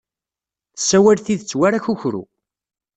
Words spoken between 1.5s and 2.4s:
war akukru.